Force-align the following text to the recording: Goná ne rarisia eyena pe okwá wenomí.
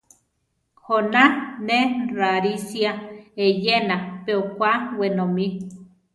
Goná 0.83 1.23
ne 1.67 1.79
rarisia 2.17 2.91
eyena 3.45 3.95
pe 4.23 4.31
okwá 4.43 4.71
wenomí. 4.97 5.47